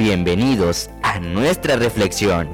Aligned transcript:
Bienvenidos 0.00 0.88
a 1.02 1.20
nuestra 1.20 1.76
reflexión. 1.76 2.48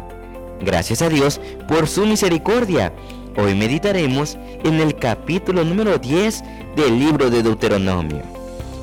Gracias 0.63 1.01
a 1.01 1.09
Dios 1.09 1.41
por 1.69 1.87
su 1.87 2.05
misericordia. 2.05 2.93
Hoy 3.37 3.55
meditaremos 3.55 4.37
en 4.65 4.81
el 4.81 4.97
capítulo 4.97 5.63
número 5.63 5.97
10 5.97 6.43
del 6.75 6.99
libro 6.99 7.31
de 7.31 7.45
Deuteronomio. 7.45 8.23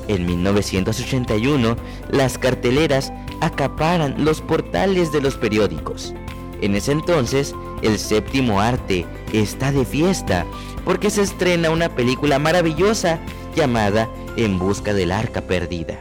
En 0.08 0.24
1981, 0.24 1.76
las 2.08 2.38
carteleras 2.38 3.12
acaparan 3.42 4.24
los 4.24 4.40
portales 4.40 5.12
de 5.12 5.20
los 5.20 5.36
periódicos. 5.36 6.14
En 6.62 6.74
ese 6.74 6.92
entonces, 6.92 7.54
el 7.82 7.98
séptimo 7.98 8.62
arte 8.62 9.04
está 9.34 9.72
de 9.72 9.84
fiesta 9.84 10.46
porque 10.86 11.10
se 11.10 11.20
estrena 11.20 11.68
una 11.68 11.90
película 11.90 12.38
maravillosa 12.38 13.18
llamada 13.54 14.08
En 14.38 14.58
busca 14.58 14.94
del 14.94 15.12
arca 15.12 15.42
perdida. 15.42 15.98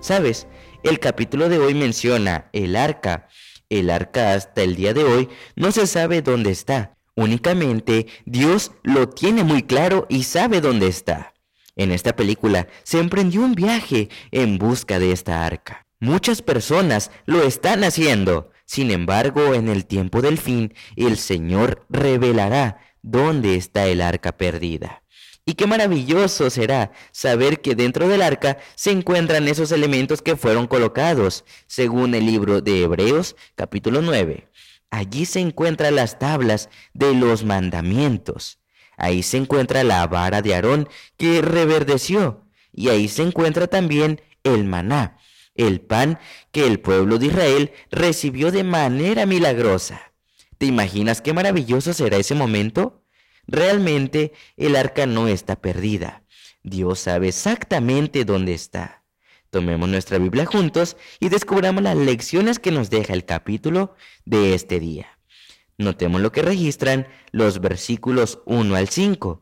¿Sabes? 0.00 0.48
El 0.82 0.98
capítulo 0.98 1.48
de 1.48 1.60
hoy 1.60 1.74
menciona 1.74 2.50
el 2.52 2.74
arca. 2.74 3.28
El 3.68 3.88
arca 3.88 4.34
hasta 4.34 4.62
el 4.62 4.74
día 4.74 4.92
de 4.92 5.04
hoy 5.04 5.28
no 5.54 5.70
se 5.70 5.86
sabe 5.86 6.22
dónde 6.22 6.50
está. 6.50 6.96
Únicamente 7.14 8.08
Dios 8.24 8.72
lo 8.82 9.08
tiene 9.08 9.44
muy 9.44 9.62
claro 9.62 10.06
y 10.08 10.24
sabe 10.24 10.60
dónde 10.60 10.88
está. 10.88 11.34
En 11.76 11.92
esta 11.92 12.16
película 12.16 12.66
se 12.82 12.98
emprendió 12.98 13.42
un 13.42 13.54
viaje 13.54 14.08
en 14.32 14.58
busca 14.58 14.98
de 14.98 15.12
esta 15.12 15.46
arca. 15.46 15.86
Muchas 16.00 16.42
personas 16.42 17.12
lo 17.26 17.44
están 17.44 17.84
haciendo. 17.84 18.50
Sin 18.66 18.90
embargo, 18.90 19.54
en 19.54 19.68
el 19.68 19.86
tiempo 19.86 20.20
del 20.20 20.36
fin, 20.36 20.74
el 20.96 21.16
Señor 21.16 21.86
revelará 21.90 22.78
dónde 23.02 23.54
está 23.54 23.86
el 23.86 24.00
arca 24.00 24.32
perdida. 24.32 25.01
Y 25.44 25.54
qué 25.54 25.66
maravilloso 25.66 26.50
será 26.50 26.92
saber 27.10 27.60
que 27.60 27.74
dentro 27.74 28.06
del 28.06 28.22
arca 28.22 28.58
se 28.76 28.92
encuentran 28.92 29.48
esos 29.48 29.72
elementos 29.72 30.22
que 30.22 30.36
fueron 30.36 30.68
colocados, 30.68 31.44
según 31.66 32.14
el 32.14 32.26
libro 32.26 32.60
de 32.60 32.82
Hebreos 32.82 33.34
capítulo 33.56 34.02
9. 34.02 34.48
Allí 34.90 35.26
se 35.26 35.40
encuentran 35.40 35.96
las 35.96 36.18
tablas 36.18 36.68
de 36.94 37.14
los 37.14 37.44
mandamientos. 37.44 38.60
Ahí 38.96 39.24
se 39.24 39.36
encuentra 39.38 39.82
la 39.82 40.06
vara 40.06 40.42
de 40.42 40.54
Aarón 40.54 40.88
que 41.16 41.42
reverdeció. 41.42 42.44
Y 42.72 42.90
ahí 42.90 43.08
se 43.08 43.22
encuentra 43.22 43.66
también 43.66 44.20
el 44.44 44.64
maná, 44.64 45.16
el 45.56 45.80
pan 45.80 46.20
que 46.52 46.66
el 46.66 46.78
pueblo 46.78 47.18
de 47.18 47.26
Israel 47.26 47.72
recibió 47.90 48.52
de 48.52 48.62
manera 48.62 49.26
milagrosa. 49.26 50.12
¿Te 50.58 50.66
imaginas 50.66 51.20
qué 51.20 51.32
maravilloso 51.32 51.92
será 51.92 52.18
ese 52.18 52.36
momento? 52.36 53.01
Realmente 53.46 54.32
el 54.56 54.76
arca 54.76 55.06
no 55.06 55.28
está 55.28 55.60
perdida. 55.60 56.22
Dios 56.62 57.00
sabe 57.00 57.28
exactamente 57.28 58.24
dónde 58.24 58.54
está. 58.54 59.02
Tomemos 59.50 59.88
nuestra 59.88 60.18
Biblia 60.18 60.46
juntos 60.46 60.96
y 61.20 61.28
descubramos 61.28 61.82
las 61.82 61.96
lecciones 61.96 62.58
que 62.58 62.70
nos 62.70 62.88
deja 62.88 63.12
el 63.12 63.24
capítulo 63.24 63.94
de 64.24 64.54
este 64.54 64.80
día. 64.80 65.18
Notemos 65.76 66.20
lo 66.20 66.32
que 66.32 66.42
registran 66.42 67.08
los 67.32 67.60
versículos 67.60 68.40
1 68.46 68.74
al 68.76 68.88
5. 68.88 69.40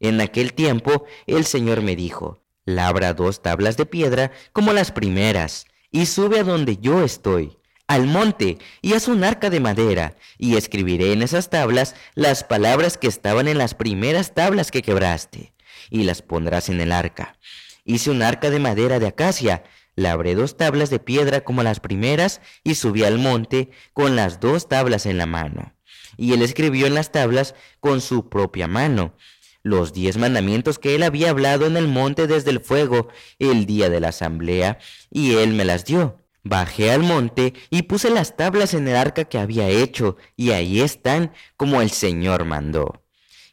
En 0.00 0.20
aquel 0.20 0.52
tiempo 0.52 1.04
el 1.26 1.44
Señor 1.44 1.82
me 1.82 1.96
dijo, 1.96 2.42
labra 2.64 3.14
dos 3.14 3.42
tablas 3.42 3.76
de 3.76 3.86
piedra 3.86 4.30
como 4.52 4.72
las 4.72 4.92
primeras, 4.92 5.66
y 5.90 6.06
sube 6.06 6.40
a 6.40 6.44
donde 6.44 6.76
yo 6.76 7.02
estoy 7.02 7.59
al 7.90 8.06
monte 8.06 8.58
y 8.82 8.92
haz 8.92 9.08
un 9.08 9.24
arca 9.24 9.50
de 9.50 9.58
madera, 9.58 10.14
y 10.38 10.54
escribiré 10.54 11.12
en 11.12 11.22
esas 11.22 11.50
tablas 11.50 11.96
las 12.14 12.44
palabras 12.44 12.96
que 12.96 13.08
estaban 13.08 13.48
en 13.48 13.58
las 13.58 13.74
primeras 13.74 14.32
tablas 14.32 14.70
que 14.70 14.80
quebraste, 14.80 15.52
y 15.90 16.04
las 16.04 16.22
pondrás 16.22 16.68
en 16.68 16.80
el 16.80 16.92
arca. 16.92 17.36
Hice 17.84 18.12
un 18.12 18.22
arca 18.22 18.48
de 18.48 18.60
madera 18.60 19.00
de 19.00 19.08
acacia, 19.08 19.64
labré 19.96 20.36
dos 20.36 20.56
tablas 20.56 20.88
de 20.90 21.00
piedra 21.00 21.40
como 21.40 21.64
las 21.64 21.80
primeras, 21.80 22.40
y 22.62 22.76
subí 22.76 23.02
al 23.02 23.18
monte 23.18 23.72
con 23.92 24.14
las 24.14 24.38
dos 24.38 24.68
tablas 24.68 25.04
en 25.04 25.18
la 25.18 25.26
mano. 25.26 25.74
Y 26.16 26.32
él 26.32 26.42
escribió 26.42 26.86
en 26.86 26.94
las 26.94 27.10
tablas 27.10 27.56
con 27.80 28.00
su 28.00 28.28
propia 28.28 28.68
mano 28.68 29.16
los 29.62 29.92
diez 29.92 30.16
mandamientos 30.16 30.78
que 30.78 30.94
él 30.94 31.02
había 31.02 31.30
hablado 31.30 31.66
en 31.66 31.76
el 31.76 31.88
monte 31.88 32.26
desde 32.26 32.50
el 32.50 32.60
fuego 32.60 33.08
el 33.40 33.66
día 33.66 33.90
de 33.90 33.98
la 33.98 34.08
asamblea, 34.10 34.78
y 35.10 35.34
él 35.34 35.54
me 35.54 35.64
las 35.64 35.84
dio. 35.84 36.19
Bajé 36.42 36.90
al 36.90 37.02
monte 37.02 37.54
y 37.68 37.82
puse 37.82 38.10
las 38.10 38.36
tablas 38.36 38.74
en 38.74 38.88
el 38.88 38.96
arca 38.96 39.24
que 39.24 39.38
había 39.38 39.68
hecho, 39.68 40.16
y 40.36 40.50
ahí 40.50 40.80
están 40.80 41.32
como 41.56 41.82
el 41.82 41.90
Señor 41.90 42.44
mandó. 42.44 43.02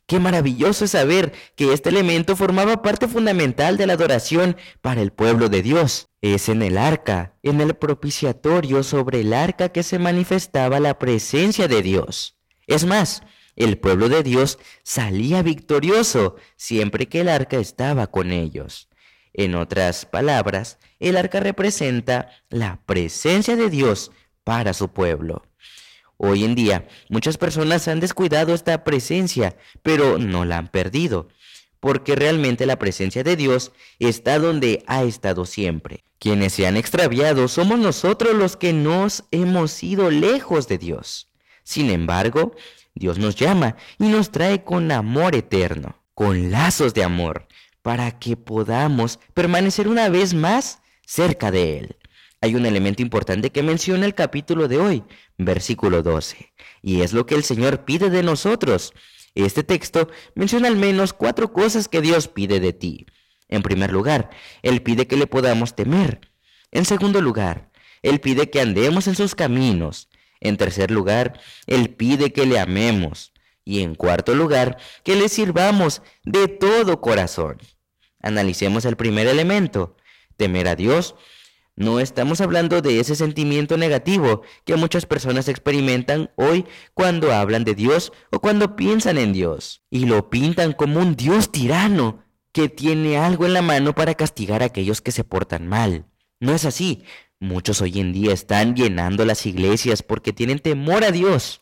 Qué 0.07 0.21
maravilloso 0.21 0.85
es 0.85 0.91
saber 0.91 1.33
que 1.57 1.73
este 1.73 1.89
elemento 1.89 2.37
formaba 2.37 2.81
parte 2.81 3.09
fundamental 3.09 3.75
de 3.75 3.87
la 3.87 3.93
adoración 3.93 4.55
para 4.81 5.01
el 5.01 5.11
pueblo 5.11 5.49
de 5.49 5.61
Dios. 5.61 6.07
Es 6.21 6.47
en 6.47 6.61
el 6.61 6.77
arca, 6.77 7.35
en 7.43 7.59
el 7.59 7.75
propiciatorio 7.75 8.83
sobre 8.83 9.19
el 9.19 9.33
arca 9.33 9.67
que 9.69 9.83
se 9.83 9.99
manifestaba 9.99 10.79
la 10.79 10.97
presencia 10.97 11.67
de 11.67 11.81
Dios. 11.81 12.37
Es 12.67 12.85
más, 12.85 13.21
el 13.57 13.79
pueblo 13.79 14.07
de 14.07 14.23
Dios 14.23 14.59
salía 14.83 15.41
victorioso 15.41 16.37
siempre 16.55 17.09
que 17.09 17.21
el 17.21 17.27
arca 17.27 17.57
estaba 17.57 18.07
con 18.07 18.31
ellos. 18.31 18.86
En 19.37 19.53
otras 19.53 20.07
palabras, 20.07 20.79
el 20.99 21.15
arca 21.15 21.39
representa 21.39 22.29
la 22.49 22.81
presencia 22.87 23.55
de 23.55 23.69
Dios 23.69 24.11
para 24.43 24.73
su 24.73 24.89
pueblo. 24.89 25.43
Hoy 26.17 26.43
en 26.43 26.55
día, 26.55 26.87
muchas 27.07 27.37
personas 27.37 27.87
han 27.87 27.99
descuidado 27.99 28.55
esta 28.55 28.83
presencia, 28.83 29.55
pero 29.83 30.17
no 30.17 30.43
la 30.43 30.57
han 30.57 30.69
perdido, 30.69 31.27
porque 31.79 32.15
realmente 32.15 32.65
la 32.65 32.79
presencia 32.79 33.23
de 33.23 33.35
Dios 33.35 33.71
está 33.99 34.39
donde 34.39 34.83
ha 34.87 35.03
estado 35.03 35.45
siempre. 35.45 36.03
Quienes 36.17 36.53
se 36.53 36.65
han 36.65 36.75
extraviado 36.75 37.47
somos 37.47 37.77
nosotros 37.77 38.33
los 38.33 38.57
que 38.57 38.73
nos 38.73 39.25
hemos 39.29 39.83
ido 39.83 40.09
lejos 40.09 40.67
de 40.67 40.79
Dios. 40.79 41.29
Sin 41.63 41.91
embargo, 41.91 42.55
Dios 42.95 43.19
nos 43.19 43.35
llama 43.35 43.75
y 43.99 44.05
nos 44.05 44.31
trae 44.31 44.63
con 44.63 44.91
amor 44.91 45.35
eterno, 45.35 46.01
con 46.15 46.49
lazos 46.49 46.95
de 46.95 47.03
amor, 47.03 47.46
para 47.87 48.19
que 48.19 48.35
podamos 48.35 49.17
permanecer 49.33 49.87
una 49.87 50.09
vez 50.09 50.33
más 50.33 50.81
cerca 51.05 51.51
de 51.51 51.77
Él. 51.77 51.95
Hay 52.41 52.53
un 52.53 52.65
elemento 52.65 53.01
importante 53.01 53.49
que 53.49 53.63
menciona 53.63 54.05
el 54.05 54.13
capítulo 54.13 54.67
de 54.67 54.77
hoy, 54.77 55.03
versículo 55.37 56.03
12, 56.03 56.51
y 56.81 56.99
es 56.99 57.13
lo 57.13 57.25
que 57.25 57.35
el 57.35 57.45
Señor 57.45 57.85
pide 57.85 58.09
de 58.09 58.23
nosotros. 58.23 58.91
Este 59.35 59.63
texto 59.63 60.09
menciona 60.35 60.67
al 60.67 60.75
menos 60.75 61.13
cuatro 61.13 61.53
cosas 61.53 61.87
que 61.87 62.01
Dios 62.01 62.27
pide 62.27 62.59
de 62.59 62.73
ti. 62.73 63.05
En 63.47 63.61
primer 63.61 63.93
lugar, 63.93 64.31
Él 64.63 64.81
pide 64.81 65.07
que 65.07 65.15
le 65.15 65.25
podamos 65.25 65.73
temer. 65.73 66.19
En 66.71 66.83
segundo 66.83 67.21
lugar, 67.21 67.71
Él 68.01 68.19
pide 68.19 68.49
que 68.49 68.59
andemos 68.59 69.07
en 69.07 69.15
sus 69.15 69.33
caminos. 69.33 70.09
En 70.41 70.57
tercer 70.57 70.91
lugar, 70.91 71.39
Él 71.67 71.91
pide 71.91 72.33
que 72.33 72.45
le 72.45 72.59
amemos. 72.59 73.31
Y 73.63 73.81
en 73.81 73.95
cuarto 73.95 74.35
lugar, 74.35 74.75
que 75.05 75.15
le 75.15 75.29
sirvamos 75.29 76.01
de 76.25 76.49
todo 76.49 76.99
corazón. 76.99 77.59
Analicemos 78.21 78.85
el 78.85 78.95
primer 78.95 79.27
elemento, 79.27 79.95
temer 80.37 80.67
a 80.67 80.75
Dios. 80.75 81.15
No 81.75 81.99
estamos 81.99 82.41
hablando 82.41 82.81
de 82.81 82.99
ese 82.99 83.15
sentimiento 83.15 83.77
negativo 83.77 84.41
que 84.65 84.75
muchas 84.75 85.05
personas 85.05 85.47
experimentan 85.47 86.31
hoy 86.35 86.65
cuando 86.93 87.31
hablan 87.31 87.63
de 87.63 87.75
Dios 87.75 88.11
o 88.31 88.39
cuando 88.39 88.75
piensan 88.75 89.17
en 89.17 89.33
Dios 89.33 89.83
y 89.91 90.05
lo 90.05 90.29
pintan 90.29 90.73
como 90.73 90.99
un 90.99 91.15
Dios 91.15 91.51
tirano 91.51 92.23
que 92.51 92.69
tiene 92.69 93.17
algo 93.17 93.45
en 93.45 93.53
la 93.53 93.61
mano 93.61 93.93
para 93.93 94.15
castigar 94.15 94.63
a 94.63 94.65
aquellos 94.65 95.01
que 95.01 95.11
se 95.11 95.23
portan 95.23 95.67
mal. 95.67 96.07
No 96.39 96.53
es 96.53 96.65
así. 96.65 97.03
Muchos 97.39 97.81
hoy 97.81 97.99
en 97.99 98.13
día 98.13 98.33
están 98.33 98.75
llenando 98.75 99.23
las 99.23 99.45
iglesias 99.45 100.01
porque 100.01 100.33
tienen 100.33 100.57
temor 100.57 101.03
a 101.03 101.11
Dios. 101.11 101.61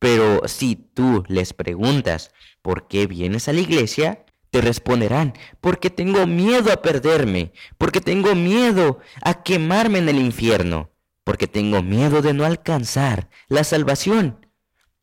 Pero 0.00 0.48
si 0.48 0.74
tú 0.74 1.22
les 1.28 1.52
preguntas 1.52 2.32
por 2.60 2.88
qué 2.88 3.06
vienes 3.06 3.46
a 3.46 3.52
la 3.52 3.60
iglesia, 3.60 4.24
te 4.52 4.60
responderán, 4.60 5.32
porque 5.62 5.88
tengo 5.88 6.26
miedo 6.26 6.70
a 6.70 6.82
perderme, 6.82 7.52
porque 7.78 8.02
tengo 8.02 8.34
miedo 8.34 8.98
a 9.22 9.42
quemarme 9.42 9.98
en 9.98 10.10
el 10.10 10.18
infierno, 10.18 10.90
porque 11.24 11.46
tengo 11.46 11.82
miedo 11.82 12.20
de 12.20 12.34
no 12.34 12.44
alcanzar 12.44 13.30
la 13.48 13.64
salvación. 13.64 14.46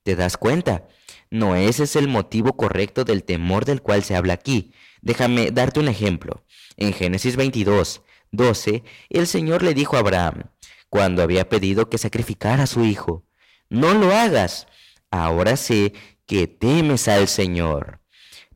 ¿Te 0.04 0.16
das 0.16 0.38
cuenta? 0.38 0.88
No 1.32 1.56
ese 1.56 1.86
es 1.86 1.96
el 1.96 2.08
motivo 2.08 2.56
correcto 2.56 3.06
del 3.06 3.24
temor 3.24 3.66
del 3.66 3.82
cual 3.82 4.04
se 4.04 4.16
habla 4.16 4.34
aquí. 4.34 4.72
Déjame 5.02 5.50
darte 5.50 5.80
un 5.80 5.88
ejemplo. 5.88 6.46
En 6.78 6.94
Génesis 6.94 7.36
22, 7.36 8.04
12, 8.32 8.84
el 9.10 9.26
Señor 9.26 9.64
le 9.64 9.74
dijo 9.74 9.96
a 9.96 10.02
Abraham, 10.02 10.44
cuando 10.90 11.24
había 11.24 11.50
pedido 11.50 11.90
que 11.90 11.98
sacrificara 11.98 12.64
a 12.64 12.68
su 12.68 12.86
hijo, 12.86 13.26
no 13.68 13.96
lo 13.96 14.14
hagas, 14.14 14.68
ahora 15.10 15.58
sé 15.58 15.94
que 16.28 16.46
temes 16.46 17.08
al 17.08 17.28
Señor. 17.28 18.00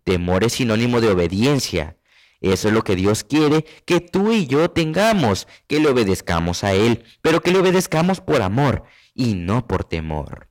Temor 0.03 0.44
es 0.44 0.53
sinónimo 0.53 1.01
de 1.01 1.09
obediencia. 1.09 1.97
Eso 2.41 2.67
es 2.67 2.73
lo 2.73 2.83
que 2.83 2.95
Dios 2.95 3.23
quiere 3.23 3.65
que 3.85 4.01
tú 4.01 4.33
y 4.33 4.47
yo 4.47 4.69
tengamos, 4.69 5.47
que 5.67 5.79
le 5.79 5.89
obedezcamos 5.89 6.63
a 6.63 6.73
Él, 6.73 7.05
pero 7.21 7.41
que 7.41 7.51
le 7.51 7.59
obedezcamos 7.59 8.19
por 8.19 8.41
amor 8.41 8.83
y 9.15 9.35
no 9.35 9.65
por 9.65 9.85
temor. 9.85 10.50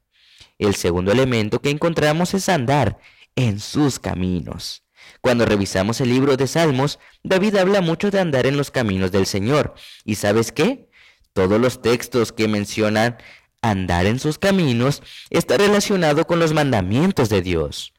El 0.58 0.74
segundo 0.74 1.12
elemento 1.12 1.60
que 1.60 1.70
encontramos 1.70 2.32
es 2.34 2.48
andar 2.48 2.98
en 3.36 3.60
sus 3.60 3.98
caminos. 3.98 4.84
Cuando 5.20 5.44
revisamos 5.44 6.00
el 6.00 6.08
libro 6.08 6.36
de 6.36 6.46
Salmos, 6.46 6.98
David 7.22 7.56
habla 7.56 7.80
mucho 7.80 8.10
de 8.10 8.20
andar 8.20 8.46
en 8.46 8.56
los 8.56 8.70
caminos 8.70 9.12
del 9.12 9.26
Señor. 9.26 9.74
¿Y 10.04 10.14
sabes 10.14 10.50
qué? 10.50 10.88
Todos 11.32 11.60
los 11.60 11.82
textos 11.82 12.32
que 12.32 12.48
mencionan 12.48 13.18
andar 13.60 14.06
en 14.06 14.18
sus 14.18 14.38
caminos 14.38 15.02
está 15.30 15.56
relacionado 15.56 16.26
con 16.26 16.38
los 16.38 16.52
mandamientos 16.52 17.28
de 17.28 17.42
Dios. 17.42 17.92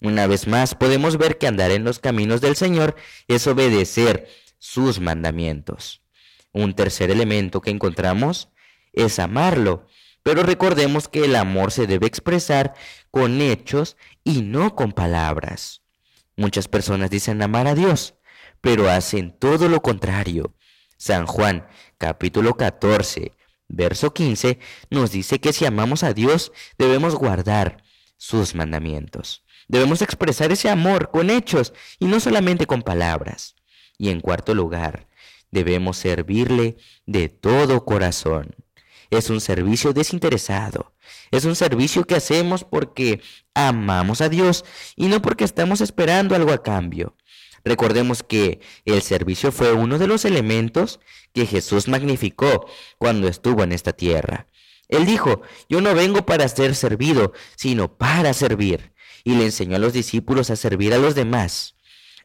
Una 0.00 0.26
vez 0.26 0.46
más, 0.46 0.74
podemos 0.74 1.16
ver 1.16 1.38
que 1.38 1.46
andar 1.46 1.70
en 1.70 1.84
los 1.84 1.98
caminos 1.98 2.40
del 2.40 2.56
Señor 2.56 2.96
es 3.28 3.46
obedecer 3.46 4.28
sus 4.58 5.00
mandamientos. 5.00 6.02
Un 6.52 6.74
tercer 6.74 7.10
elemento 7.10 7.60
que 7.60 7.70
encontramos 7.70 8.48
es 8.92 9.18
amarlo, 9.18 9.86
pero 10.22 10.42
recordemos 10.42 11.08
que 11.08 11.24
el 11.24 11.36
amor 11.36 11.72
se 11.72 11.86
debe 11.86 12.06
expresar 12.06 12.74
con 13.10 13.40
hechos 13.40 13.96
y 14.24 14.42
no 14.42 14.74
con 14.74 14.92
palabras. 14.92 15.82
Muchas 16.36 16.66
personas 16.66 17.10
dicen 17.10 17.42
amar 17.42 17.66
a 17.66 17.74
Dios, 17.74 18.14
pero 18.60 18.90
hacen 18.90 19.36
todo 19.38 19.68
lo 19.68 19.82
contrario. 19.82 20.54
San 20.96 21.26
Juan 21.26 21.66
capítulo 21.98 22.54
14, 22.54 23.32
verso 23.68 24.14
15 24.14 24.58
nos 24.90 25.10
dice 25.12 25.40
que 25.40 25.52
si 25.52 25.66
amamos 25.66 26.02
a 26.02 26.12
Dios 26.12 26.52
debemos 26.78 27.14
guardar 27.14 27.82
sus 28.16 28.54
mandamientos. 28.54 29.43
Debemos 29.68 30.02
expresar 30.02 30.52
ese 30.52 30.68
amor 30.68 31.10
con 31.10 31.30
hechos 31.30 31.72
y 31.98 32.06
no 32.06 32.20
solamente 32.20 32.66
con 32.66 32.82
palabras. 32.82 33.56
Y 33.98 34.10
en 34.10 34.20
cuarto 34.20 34.54
lugar, 34.54 35.08
debemos 35.50 35.96
servirle 35.96 36.76
de 37.06 37.28
todo 37.28 37.84
corazón. 37.84 38.54
Es 39.10 39.30
un 39.30 39.40
servicio 39.40 39.92
desinteresado. 39.92 40.94
Es 41.30 41.44
un 41.44 41.56
servicio 41.56 42.04
que 42.04 42.16
hacemos 42.16 42.64
porque 42.64 43.20
amamos 43.54 44.20
a 44.20 44.28
Dios 44.28 44.64
y 44.96 45.06
no 45.08 45.22
porque 45.22 45.44
estamos 45.44 45.80
esperando 45.80 46.34
algo 46.34 46.52
a 46.52 46.62
cambio. 46.62 47.16
Recordemos 47.64 48.22
que 48.22 48.60
el 48.84 49.00
servicio 49.02 49.50
fue 49.50 49.72
uno 49.72 49.98
de 49.98 50.06
los 50.06 50.24
elementos 50.24 51.00
que 51.32 51.46
Jesús 51.46 51.88
magnificó 51.88 52.66
cuando 52.98 53.26
estuvo 53.26 53.62
en 53.62 53.72
esta 53.72 53.92
tierra. 53.92 54.48
Él 54.88 55.06
dijo, 55.06 55.42
yo 55.68 55.80
no 55.80 55.94
vengo 55.94 56.26
para 56.26 56.46
ser 56.48 56.74
servido, 56.74 57.32
sino 57.56 57.96
para 57.96 58.34
servir. 58.34 58.92
Y 59.24 59.34
le 59.34 59.46
enseñó 59.46 59.76
a 59.76 59.80
los 59.80 59.92
discípulos 59.92 60.50
a 60.50 60.56
servir 60.56 60.94
a 60.94 60.98
los 60.98 61.14
demás. 61.14 61.74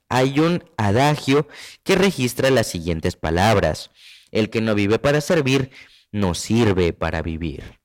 Hay 0.10 0.40
un 0.40 0.64
adagio 0.78 1.48
que 1.84 1.96
registra 1.96 2.50
las 2.50 2.68
siguientes 2.68 3.16
palabras. 3.16 3.90
El 4.32 4.50
que 4.50 4.62
no 4.62 4.76
vive 4.76 5.00
para 5.00 5.22
servir, 5.22 5.72
no 6.12 6.36
sirve 6.36 6.94
para 6.94 7.22
vivir. 7.22 7.80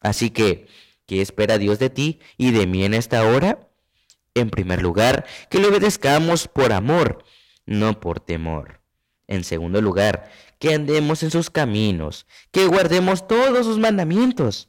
Así 0.00 0.30
que, 0.30 0.66
¿qué 1.06 1.20
espera 1.20 1.58
Dios 1.58 1.78
de 1.78 1.90
ti 1.90 2.20
y 2.36 2.50
de 2.52 2.66
mí 2.66 2.84
en 2.84 2.94
esta 2.94 3.26
hora? 3.26 3.68
En 4.34 4.50
primer 4.50 4.82
lugar, 4.82 5.26
que 5.50 5.58
le 5.58 5.68
obedezcamos 5.68 6.48
por 6.48 6.72
amor, 6.72 7.24
no 7.66 8.00
por 8.00 8.20
temor. 8.20 8.80
En 9.26 9.44
segundo 9.44 9.80
lugar, 9.80 10.30
que 10.58 10.74
andemos 10.74 11.22
en 11.22 11.30
sus 11.30 11.50
caminos, 11.50 12.26
que 12.50 12.66
guardemos 12.66 13.26
todos 13.26 13.66
sus 13.66 13.78
mandamientos. 13.78 14.68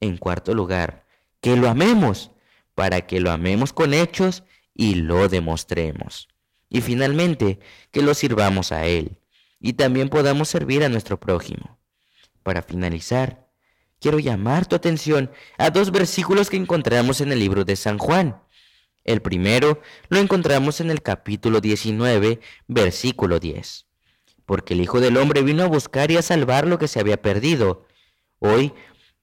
En 0.00 0.16
cuarto 0.16 0.54
lugar, 0.54 1.06
que 1.40 1.56
lo 1.56 1.68
amemos, 1.68 2.30
para 2.74 3.06
que 3.06 3.20
lo 3.20 3.30
amemos 3.30 3.72
con 3.72 3.94
hechos 3.94 4.44
y 4.74 4.94
lo 4.94 5.28
demostremos. 5.28 6.28
Y 6.68 6.80
finalmente, 6.80 7.58
que 7.90 8.02
lo 8.02 8.14
sirvamos 8.14 8.72
a 8.72 8.86
Él 8.86 9.18
y 9.60 9.74
también 9.74 10.08
podamos 10.08 10.48
servir 10.48 10.82
a 10.84 10.88
nuestro 10.88 11.20
prójimo. 11.20 11.78
Para 12.42 12.62
finalizar, 12.62 13.48
quiero 14.00 14.18
llamar 14.18 14.66
tu 14.66 14.74
atención 14.74 15.30
a 15.58 15.70
dos 15.70 15.90
versículos 15.90 16.48
que 16.48 16.56
encontramos 16.56 17.20
en 17.20 17.32
el 17.32 17.38
libro 17.38 17.64
de 17.64 17.76
San 17.76 17.98
Juan. 17.98 18.40
El 19.04 19.20
primero 19.20 19.80
lo 20.08 20.18
encontramos 20.18 20.80
en 20.80 20.90
el 20.90 21.02
capítulo 21.02 21.60
19, 21.60 22.40
versículo 22.68 23.38
10. 23.38 23.86
Porque 24.46 24.74
el 24.74 24.80
Hijo 24.80 25.00
del 25.00 25.16
Hombre 25.16 25.42
vino 25.42 25.62
a 25.62 25.68
buscar 25.68 26.10
y 26.10 26.16
a 26.16 26.22
salvar 26.22 26.66
lo 26.66 26.78
que 26.78 26.88
se 26.88 27.00
había 27.00 27.20
perdido. 27.20 27.86
Hoy 28.38 28.72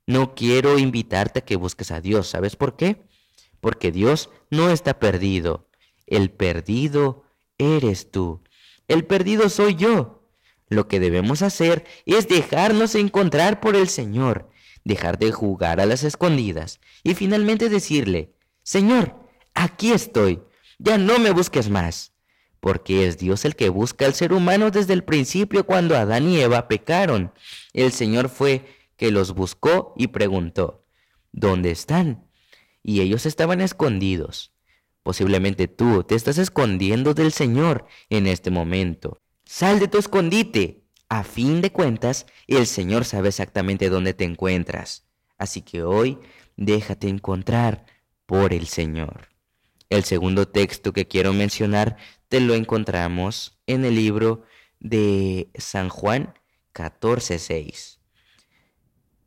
no 0.05 0.35
quiero 0.35 0.77
invitarte 0.77 1.39
a 1.39 1.45
que 1.45 1.55
busques 1.55 1.91
a 1.91 2.01
Dios. 2.01 2.27
¿Sabes 2.27 2.55
por 2.55 2.75
qué? 2.75 3.06
Porque 3.59 3.92
Dios 3.92 4.30
no 4.50 4.69
está 4.69 5.00
perdido. 5.00 5.68
El 6.06 6.31
perdido 6.31 7.24
eres 7.57 8.12
tú. 8.12 8.42
El 8.88 9.06
perdido 9.06 9.50
soy 9.50 9.75
yo. 9.75 10.18
Lo 10.69 10.88
que 10.88 11.00
debemos 11.00 11.42
hacer 11.42 11.86
es 12.06 12.27
dejarnos 12.27 12.95
encontrar 12.95 13.59
por 13.59 13.75
el 13.75 13.88
Señor, 13.88 14.50
dejar 14.83 15.18
de 15.18 15.31
jugar 15.31 15.80
a 15.80 15.86
las 15.86 16.04
escondidas 16.04 16.80
y 17.04 17.13
finalmente 17.13 17.69
decirle, 17.69 18.33
Señor, 18.63 19.15
aquí 19.54 19.92
estoy, 19.92 20.42
ya 20.77 20.98
no 20.98 21.19
me 21.19 21.31
busques 21.31 21.69
más, 21.69 22.12
porque 22.59 23.07
es 23.07 23.18
Dios 23.18 23.45
el 23.45 23.56
que 23.56 23.69
busca 23.69 24.06
al 24.06 24.13
ser 24.13 24.33
humano 24.33 24.69
desde 24.71 24.94
el 24.94 25.06
principio 25.06 25.65
cuando 25.65 25.95
Adán 25.95 26.27
y 26.27 26.39
Eva 26.42 26.68
pecaron. 26.68 27.31
El 27.71 27.94
Señor 27.94 28.27
fue 28.27 28.65
que 28.98 29.12
los 29.12 29.33
buscó 29.33 29.94
y 29.95 30.07
preguntó, 30.07 30.86
¿dónde 31.31 31.71
están? 31.71 32.26
Y 32.83 33.01
ellos 33.01 33.25
estaban 33.25 33.62
escondidos. 33.62 34.53
Posiblemente 35.03 35.68
tú 35.68 36.03
te 36.03 36.15
estás 36.15 36.38
escondiendo 36.38 37.13
del 37.13 37.31
Señor 37.31 37.85
en 38.09 38.27
este 38.27 38.51
momento. 38.51 39.21
Sal 39.45 39.79
de 39.79 39.88
tu 39.88 39.97
escondite. 39.97 40.83
A 41.09 41.24
fin 41.24 41.62
de 41.62 41.71
cuentas, 41.71 42.25
el 42.47 42.68
Señor 42.68 43.06
sabe 43.06 43.29
exactamente 43.29 43.89
dónde 43.89 44.13
te 44.13 44.25
encuentras. 44.25 45.06
Así 45.38 45.62
que 45.62 45.83
hoy 45.83 46.19
déjate 46.57 47.07
encontrar 47.07 47.85
por 48.25 48.53
el 48.53 48.68
Señor. 48.68 49.30
El 49.89 50.03
segundo 50.03 50.50
texto 50.50 50.91
que 50.91 51.07
quiero 51.07 51.31
mencionar 51.31 51.95
te 52.27 52.41
lo 52.41 52.56
encontramos 52.56 53.57
en 53.68 53.85
el 53.85 53.95
libro 53.95 54.44
de 54.80 55.50
San 55.56 55.88
Juan 55.88 56.33
14:6. 56.73 58.00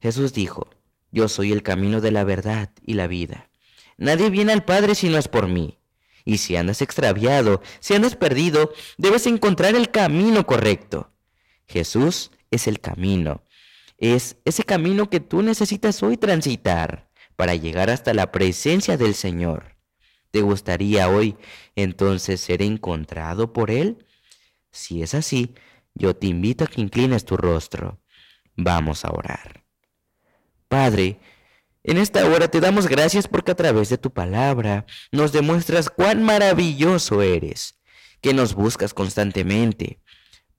Jesús 0.00 0.32
dijo, 0.34 0.68
Yo 1.10 1.28
soy 1.28 1.52
el 1.52 1.62
camino 1.62 2.00
de 2.00 2.12
la 2.12 2.24
verdad 2.24 2.70
y 2.84 2.94
la 2.94 3.06
vida. 3.06 3.50
Nadie 3.96 4.30
viene 4.30 4.52
al 4.52 4.64
Padre 4.64 4.94
si 4.94 5.08
no 5.08 5.18
es 5.18 5.28
por 5.28 5.48
mí. 5.48 5.78
Y 6.24 6.38
si 6.38 6.56
andas 6.56 6.82
extraviado, 6.82 7.62
si 7.80 7.94
andas 7.94 8.16
perdido, 8.16 8.72
debes 8.98 9.26
encontrar 9.26 9.74
el 9.74 9.90
camino 9.90 10.46
correcto. 10.46 11.12
Jesús 11.66 12.30
es 12.50 12.66
el 12.66 12.80
camino. 12.80 13.44
Es 13.98 14.36
ese 14.44 14.64
camino 14.64 15.10
que 15.10 15.20
tú 15.20 15.42
necesitas 15.42 16.02
hoy 16.02 16.16
transitar 16.16 17.10
para 17.36 17.54
llegar 17.54 17.90
hasta 17.90 18.14
la 18.14 18.32
presencia 18.32 18.96
del 18.96 19.14
Señor. 19.14 19.76
¿Te 20.30 20.42
gustaría 20.42 21.08
hoy 21.08 21.36
entonces 21.74 22.40
ser 22.40 22.62
encontrado 22.62 23.52
por 23.52 23.70
Él? 23.70 24.06
Si 24.70 25.02
es 25.02 25.14
así, 25.14 25.54
yo 25.94 26.14
te 26.14 26.28
invito 26.28 26.64
a 26.64 26.66
que 26.68 26.80
inclines 26.80 27.24
tu 27.24 27.36
rostro. 27.36 28.00
Vamos 28.56 29.04
a 29.04 29.10
orar. 29.10 29.59
Padre, 30.70 31.18
en 31.82 31.98
esta 31.98 32.24
hora 32.26 32.46
te 32.46 32.60
damos 32.60 32.86
gracias 32.86 33.26
porque 33.26 33.50
a 33.50 33.56
través 33.56 33.88
de 33.88 33.98
tu 33.98 34.12
palabra 34.12 34.86
nos 35.10 35.32
demuestras 35.32 35.90
cuán 35.90 36.22
maravilloso 36.22 37.22
eres, 37.22 37.80
que 38.20 38.34
nos 38.34 38.54
buscas 38.54 38.94
constantemente. 38.94 39.98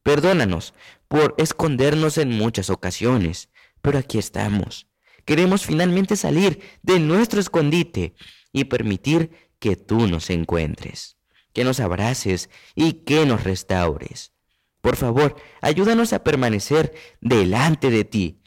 Perdónanos 0.03 0.74
por 1.08 1.34
escondernos 1.38 2.18
en 2.18 2.30
muchas 2.30 2.70
ocasiones, 2.70 3.48
pero 3.82 3.98
aquí 3.98 4.18
estamos. 4.18 4.86
Queremos 5.24 5.65
finalmente 5.65 6.18
salir 6.18 6.60
de 6.82 7.00
nuestro 7.00 7.39
escondite 7.39 8.13
y 8.51 8.65
permitir 8.65 9.32
que 9.60 9.77
tú 9.77 10.08
nos 10.08 10.30
encuentres, 10.30 11.15
que 11.53 11.63
nos 11.63 11.80
abraces 11.80 12.50
y 12.75 13.06
que 13.06 13.25
nos 13.25 13.46
restaures. 13.46 14.34
Por 14.82 14.98
favor, 14.98 15.38
ayúdanos 15.62 16.12
a 16.12 16.22
permanecer 16.22 16.94
delante 17.22 17.89
de 17.89 18.03
ti. 18.03 18.41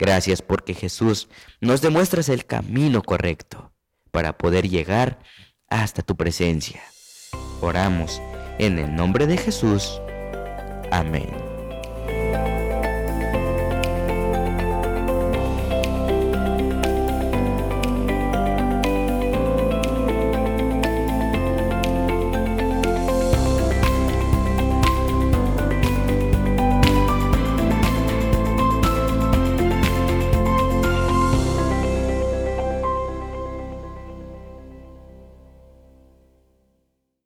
Gracias 0.00 0.40
porque 0.40 0.72
Jesús 0.72 1.28
nos 1.60 1.82
demuestras 1.82 2.30
el 2.30 2.46
camino 2.46 3.02
correcto 3.02 3.70
para 4.10 4.38
poder 4.38 4.66
llegar 4.66 5.18
hasta 5.68 6.00
tu 6.00 6.16
presencia. 6.16 6.80
Oramos 7.60 8.18
en 8.58 8.78
el 8.78 8.96
nombre 8.96 9.26
de 9.26 9.36
Jesús. 9.36 10.00
Amén. 10.90 11.49